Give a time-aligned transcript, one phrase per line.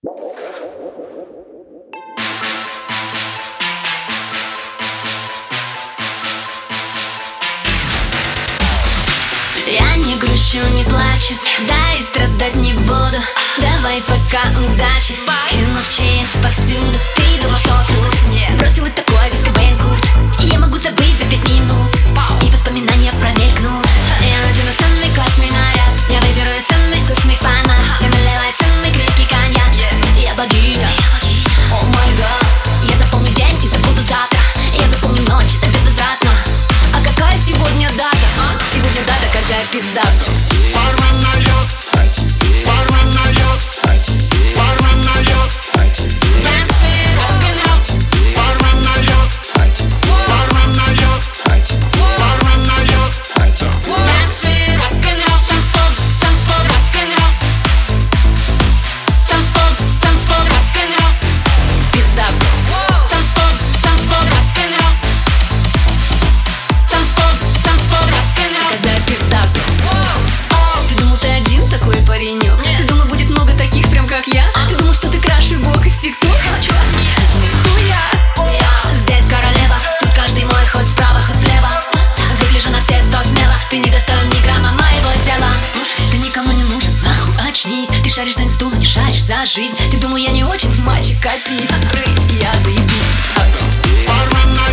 [0.00, 0.10] Я
[9.96, 11.34] не грущу, не плачу,
[11.66, 13.18] да и страдать не буду.
[13.58, 15.16] Давай пока удачи,
[15.50, 15.87] кинув
[39.72, 40.02] пизда.
[40.74, 41.37] Порвана
[88.18, 89.76] шаришь за стул, не шаришь за жизнь.
[89.92, 92.88] Ты думал, я не очень в мальчик, катись, открыть, я заебись
[94.08, 94.67] Порванная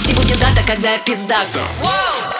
[0.00, 0.62] сегодня дата?
[0.66, 2.35] Когда я пиздата Воу!